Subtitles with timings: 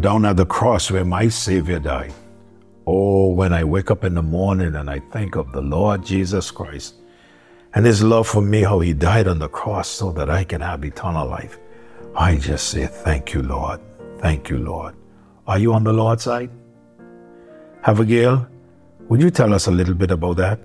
[0.00, 2.12] down at the cross where my Savior died.
[2.86, 6.50] Oh, when I wake up in the morning and I think of the Lord Jesus
[6.50, 6.96] Christ
[7.74, 10.60] and His love for me, how He died on the cross so that I can
[10.60, 11.58] have eternal life,
[12.14, 13.80] I just say, Thank you, Lord.
[14.18, 14.94] Thank you, Lord.
[15.46, 16.50] Are you on the Lord's side?
[17.84, 18.46] Abigail,
[19.08, 20.60] would you tell us a little bit about that?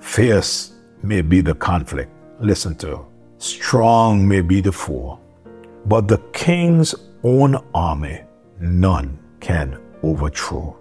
[0.00, 2.10] Fierce may be the conflict.
[2.40, 3.04] Listen to her.
[3.38, 5.18] Strong may be the foe,
[5.86, 8.20] but the king's own army
[8.60, 10.76] none can overthrow.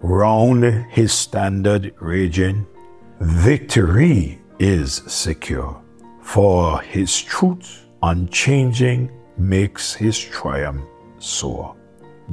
[0.00, 2.66] Round his standard raging,
[3.20, 5.82] victory is secure,
[6.22, 10.82] for his truth unchanging makes his triumph
[11.18, 11.74] soar.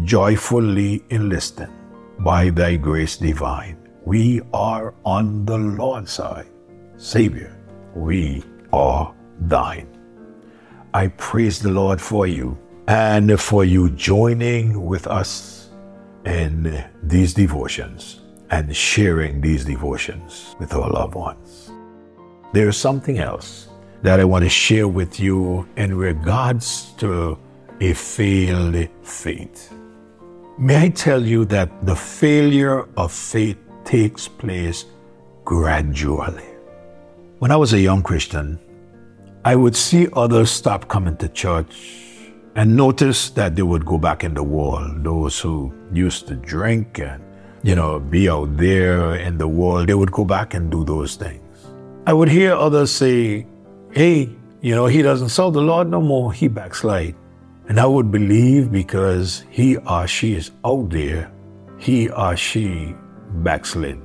[0.04, 1.74] Joyfully enlisting
[2.20, 6.48] by thy grace divine, we are on the Lord's side.
[6.98, 7.58] Savior,
[7.96, 9.88] we are thine.
[10.94, 15.70] I praise the Lord for you and for you joining with us
[16.26, 21.72] in these devotions and sharing these devotions with our loved ones.
[22.54, 23.70] There's something else
[24.04, 27.38] that I want to share with you in regards to
[27.82, 29.74] a failed faith.
[30.58, 34.86] May I tell you that the failure of faith takes place
[35.44, 36.46] gradually.
[37.40, 38.60] When I was a young Christian,
[39.44, 42.05] I would see others stop coming to church
[42.56, 45.04] and notice that they would go back in the world.
[45.04, 47.22] Those who used to drink and,
[47.64, 51.16] you know, be out there in the world, they would go back and do those
[51.16, 51.42] things.
[52.08, 53.46] I would hear others say,
[53.92, 54.30] hey,
[54.62, 57.16] you know, he doesn't serve the Lord no more, he backslide.
[57.68, 61.32] And I would believe because he or she is out there,
[61.78, 62.96] he or she
[63.44, 64.00] backslid.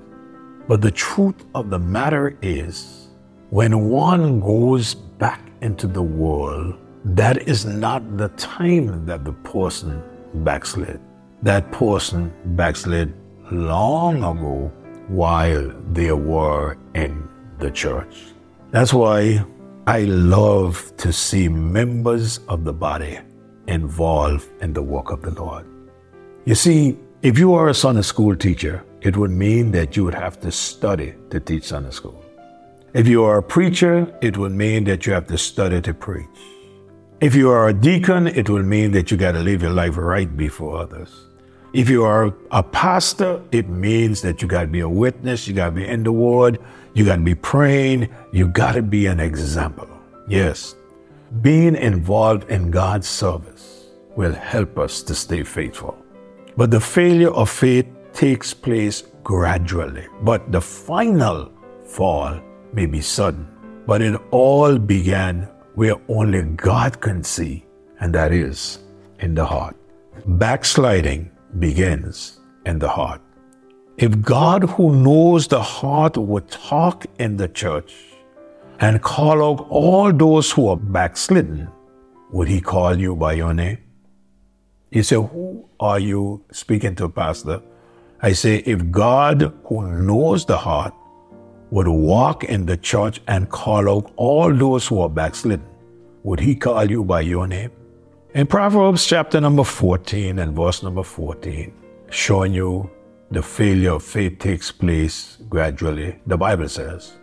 [0.67, 3.09] But the truth of the matter is,
[3.51, 10.03] when one goes back into the world, that is not the time that the person
[10.35, 11.01] backslid.
[11.43, 13.15] That person backslid
[13.51, 14.71] long ago
[15.09, 17.29] while they were in
[17.59, 18.27] the church.
[18.71, 19.45] That's why
[19.87, 23.19] I love to see members of the body
[23.67, 25.67] involved in the work of the Lord.
[26.45, 30.15] You see, if you are a Sunday school teacher, it would mean that you would
[30.15, 32.23] have to study to teach Sunday school.
[32.93, 36.27] If you are a preacher, it would mean that you have to study to preach.
[37.21, 39.99] If you are a deacon, it will mean that you got to live your life
[39.99, 41.27] right before others.
[41.75, 45.53] If you are a pastor, it means that you got to be a witness, you
[45.53, 46.59] got to be in the word,
[46.95, 49.87] you got to be praying, you got to be an example.
[50.29, 50.77] Yes,
[51.43, 53.85] being involved in God's service
[54.17, 55.99] will help us to stay faithful.
[56.57, 61.53] But the failure of faith takes place gradually, but the final
[61.85, 62.41] fall
[62.73, 63.47] may be sudden.
[63.87, 67.65] But it all began where only God can see,
[68.01, 68.81] and that is
[69.21, 69.75] in the heart.
[70.27, 73.23] Backsliding begins in the heart.
[73.97, 77.95] If God, who knows the heart, would talk in the church
[78.81, 81.67] and call out all those who are backslidden,
[82.31, 83.79] would He call you by your name?
[84.91, 87.63] You say, Who are you speaking to, Pastor?
[88.21, 90.93] I say, if God, who knows the heart,
[91.71, 95.70] would walk in the church and call out all those who are backslidden,
[96.23, 97.71] would he call you by your name?
[98.35, 101.73] In Proverbs chapter number 14 and verse number 14,
[102.11, 102.91] showing you
[103.31, 107.19] the failure of faith takes place gradually, the Bible says,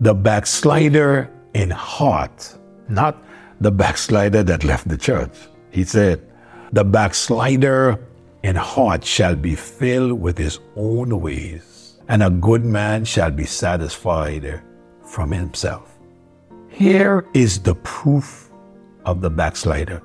[0.00, 2.56] the backslider in heart,
[2.88, 3.22] not
[3.60, 5.32] the backslider that left the church.
[5.70, 6.26] He said,
[6.72, 7.98] the backslider
[8.42, 11.72] in heart shall be filled with his own ways
[12.08, 14.60] and a good man shall be satisfied
[15.04, 15.91] from himself.
[16.72, 18.50] Here is the proof
[19.04, 20.02] of the backslider.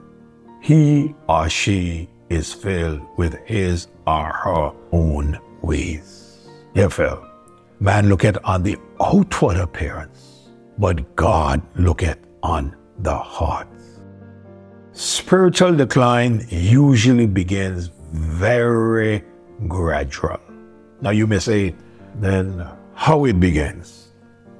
[0.61, 6.49] He or she is filled with his or her own ways.
[6.73, 7.25] Therefore,
[7.79, 13.69] man looketh on the outward appearance, but God looketh on the heart.
[14.91, 19.23] Spiritual decline usually begins very
[19.69, 20.39] gradual.
[20.99, 21.75] Now you may say,
[22.15, 24.09] then how it begins.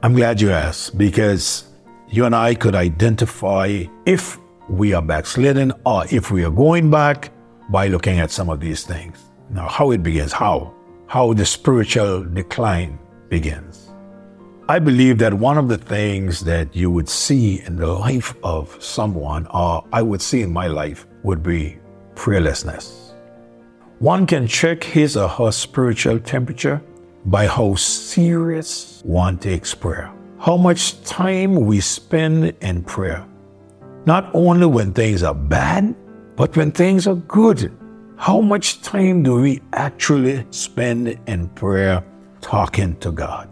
[0.04, 1.67] I'm glad you asked because
[2.09, 4.38] you and I could identify if
[4.69, 7.31] we are backslidden or if we are going back
[7.69, 9.24] by looking at some of these things.
[9.50, 10.74] Now, how it begins, how?
[11.07, 13.00] How the spiritual decline
[13.30, 13.92] begins.
[14.69, 18.81] I believe that one of the things that you would see in the life of
[18.83, 21.77] someone, or I would see in my life, would be
[22.15, 23.13] prayerlessness.
[24.00, 26.81] One can check his or her spiritual temperature
[27.25, 33.25] by how serious one takes prayer, how much time we spend in prayer.
[34.06, 35.95] Not only when things are bad,
[36.36, 37.72] but when things are good.
[38.19, 42.04] how much time do we actually spend in prayer
[42.42, 43.48] talking to God?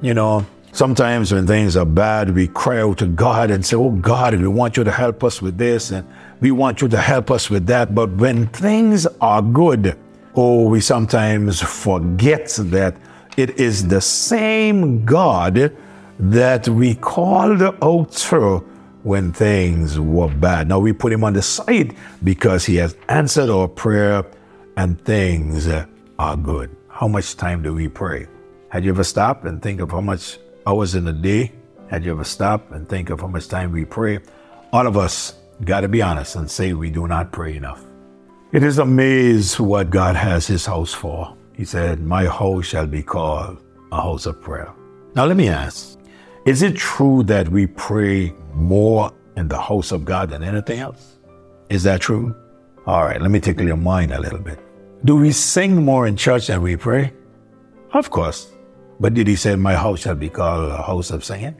[0.00, 3.90] You know, sometimes when things are bad, we cry out to God and say, Oh
[3.90, 6.08] God, we want you to help us with this and
[6.40, 7.94] we want you to help us with that.
[7.94, 9.98] But when things are good,
[10.34, 12.96] oh, we sometimes forget that
[13.36, 15.70] it is the same God
[16.18, 18.58] that we called out to
[19.02, 20.68] when things were bad.
[20.68, 21.94] Now we put him on the side
[22.24, 24.24] because he has answered our prayer
[24.76, 25.68] and things
[26.18, 26.74] are good.
[26.88, 28.26] How much time do we pray?
[28.70, 31.52] Had you ever stopped and think of how much hours in a day?
[31.88, 34.18] Had you ever stopped and think of how much time we pray?
[34.72, 35.34] All of us
[35.64, 37.82] got to be honest and say we do not pray enough.
[38.52, 41.34] It is amazing what God has his house for.
[41.54, 44.72] He said, My house shall be called a house of prayer.
[45.14, 45.97] Now let me ask,
[46.48, 51.18] is it true that we pray more in the house of God than anything else?
[51.68, 52.34] Is that true?
[52.86, 54.58] All right, let me tickle your mind a little bit.
[55.04, 57.12] Do we sing more in church than we pray?
[57.92, 58.50] Of course.
[58.98, 61.54] But did he say, My house shall be called a house of singing?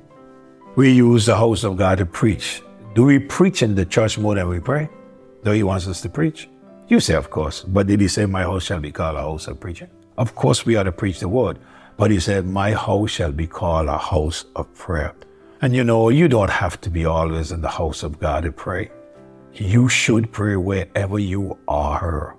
[0.75, 2.63] We use the house of God to preach.
[2.95, 4.89] Do we preach in the church more than we pray?
[5.43, 6.49] Though he wants us to preach?
[6.89, 7.63] You say, of course.
[7.63, 9.91] But did he say, My house shall be called a house of preaching?
[10.17, 11.59] Of course, we ought to preach the word.
[11.99, 15.15] But he said, My house shall be called a house of prayer.
[15.61, 18.53] And you know, you don't have to be always in the house of God to
[18.53, 18.91] pray.
[19.53, 22.37] You should pray wherever you are.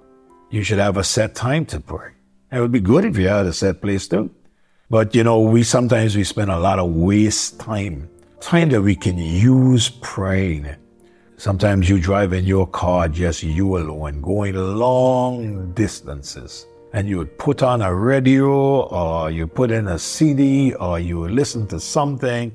[0.50, 2.14] You should have a set time to pray.
[2.52, 4.32] It would be good if you had a set place too.
[4.90, 8.10] But you know, we sometimes we spend a lot of waste time,
[8.40, 10.74] time that we can use praying.
[11.36, 17.38] Sometimes you drive in your car just you alone, going long distances, and you would
[17.38, 21.80] put on a radio or you put in a CD or you would listen to
[21.80, 22.52] something.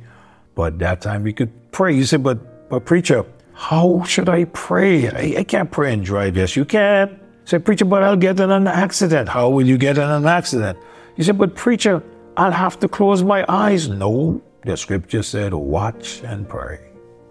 [0.55, 1.95] But that time we could pray.
[1.95, 5.09] You say, but, but preacher, how should I pray?
[5.09, 6.37] I, I can't pray and drive.
[6.37, 7.21] Yes, you can.
[7.45, 9.29] Say, preacher, but I'll get in an accident.
[9.29, 10.79] How will you get in an accident?
[11.17, 12.03] You say, but preacher,
[12.37, 13.89] I'll have to close my eyes.
[13.89, 16.81] No, the scripture said, watch and pray.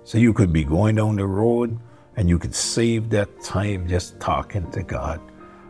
[0.04, 1.78] So you could be going down the road
[2.16, 5.20] and you could save that time just talking to God.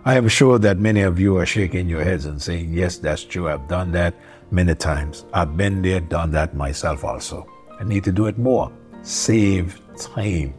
[0.05, 3.23] I am sure that many of you are shaking your heads and saying, Yes, that's
[3.23, 3.47] true.
[3.47, 4.13] I've done that
[4.51, 5.25] many times.
[5.33, 7.47] I've been there, done that myself also.
[7.79, 8.71] I need to do it more.
[9.01, 10.53] Save time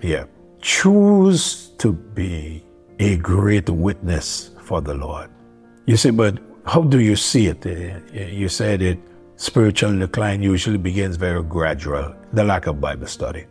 [0.00, 0.28] here.
[0.60, 2.64] Choose to be
[2.98, 5.30] a great witness for the Lord.
[5.86, 7.64] You say, but how do you see it?
[7.64, 8.98] Uh, you said it
[9.36, 13.46] spiritual decline usually begins very gradual, the lack of Bible study.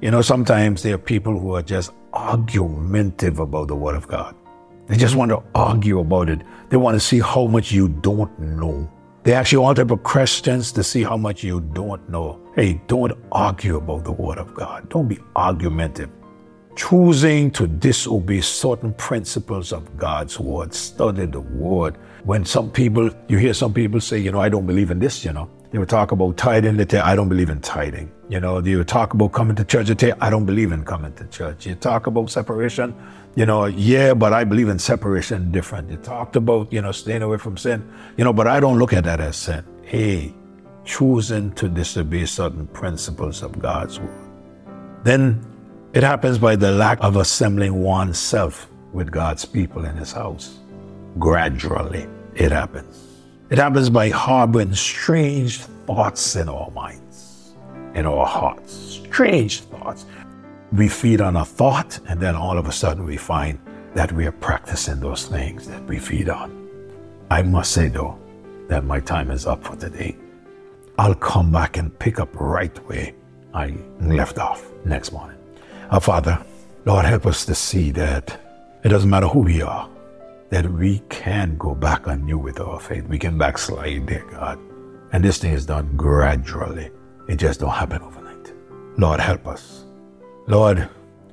[0.00, 4.34] You know, sometimes there are people who are just argumentative about the Word of God.
[4.90, 6.42] They just want to argue about it.
[6.68, 8.90] They want to see how much you don't know.
[9.22, 12.40] They actually want type of questions to see how much you don't know.
[12.56, 14.88] Hey, don't argue about the Word of God.
[14.88, 16.10] Don't be argumentative
[16.76, 20.72] choosing to disobey certain principles of God's word.
[20.72, 21.98] Study the word.
[22.24, 25.24] When some people, you hear some people say, you know, I don't believe in this,
[25.24, 25.50] you know.
[25.70, 28.10] They would talk about tithing, they say, I don't believe in tithing.
[28.28, 30.84] You know, they would talk about coming to church, they say, I don't believe in
[30.84, 31.66] coming to church.
[31.66, 32.94] You talk about separation,
[33.36, 35.90] you know, yeah, but I believe in separation different.
[35.90, 38.92] You talked about, you know, staying away from sin, you know, but I don't look
[38.92, 39.64] at that as sin.
[39.82, 40.34] Hey,
[40.84, 44.30] choosing to disobey certain principles of God's word.
[45.04, 45.44] Then
[45.92, 50.58] it happens by the lack of assembling oneself with God's people in His house.
[51.18, 53.06] Gradually, it happens.
[53.50, 57.54] It happens by harboring strange thoughts in our minds,
[57.94, 59.00] in our hearts.
[59.04, 60.06] Strange thoughts.
[60.72, 63.58] We feed on a thought, and then all of a sudden we find
[63.94, 66.68] that we are practicing those things that we feed on.
[67.30, 68.18] I must say, though,
[68.68, 70.16] that my time is up for today.
[70.96, 73.12] I'll come back and pick up right where
[73.52, 75.38] I left off next morning.
[75.90, 76.40] Our Father,
[76.84, 78.40] Lord, help us to see that
[78.84, 79.88] it doesn't matter who we are,
[80.50, 83.04] that we can go back on you with our faith.
[83.08, 84.58] We can backslide, dear God.
[85.12, 86.90] And this thing is done gradually.
[87.28, 88.52] It just don't happen overnight.
[88.96, 89.84] Lord, help us.
[90.50, 90.88] Lord,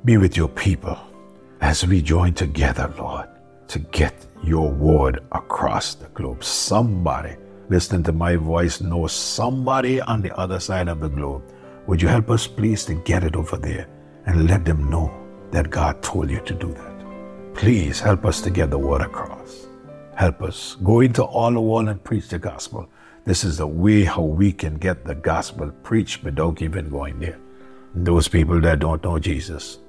[0.06, 0.98] be with your people
[1.60, 3.28] as we join together, Lord,
[3.68, 6.44] to get your word across the globe.
[6.44, 7.36] Somebody
[7.68, 11.44] listening to my voice knows somebody on the other side of the globe.
[11.88, 13.88] Would you help us, please, to get it over there?
[14.28, 15.12] and let them know
[15.52, 17.56] that God told you to do that.
[17.56, 19.68] Please help us to get the word across.
[20.16, 22.90] Help us go into all the world and preach the gospel.
[23.26, 27.40] This is the way how we can get the gospel preached without even going there.
[28.04, 29.80] Those people that don't know Jesus,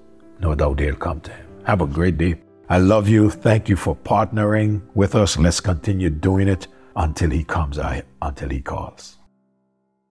[0.41, 1.47] no doubt they'll come to him.
[1.65, 2.41] Have a great day.
[2.71, 3.29] I love you.
[3.29, 5.39] Thank you for partnering with us.
[5.39, 7.79] Let's continue doing it until he comes
[8.23, 9.18] until he calls.